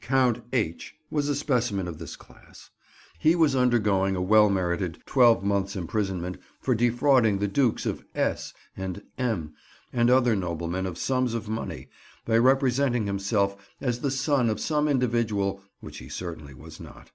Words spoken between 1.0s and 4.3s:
was a specimen of this class. He was undergoing a